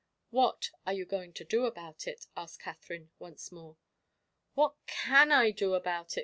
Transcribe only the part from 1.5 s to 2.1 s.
about